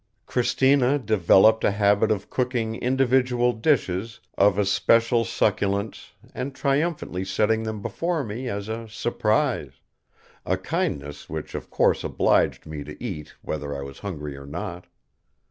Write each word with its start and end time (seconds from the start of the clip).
Cristina 0.25 0.97
developed 0.97 1.63
a 1.63 1.69
habit 1.69 2.09
of 2.09 2.27
cooking 2.31 2.73
individual 2.73 3.53
dishes 3.53 4.19
of 4.35 4.57
especial 4.57 5.23
succulence 5.23 6.13
and 6.33 6.55
triumphantly 6.55 7.23
setting 7.23 7.61
them 7.61 7.83
before 7.83 8.23
me 8.23 8.49
as 8.49 8.67
a 8.67 8.89
"surprise"; 8.89 9.73
a 10.43 10.57
kindness 10.57 11.29
which 11.29 11.53
of 11.53 11.69
course 11.69 12.03
obliged 12.03 12.65
me 12.65 12.83
to 12.83 12.97
eat 13.03 13.35
whether 13.43 13.77
I 13.77 13.83
was 13.83 13.99
hungry 13.99 14.35
or 14.35 14.47
not. 14.47 14.87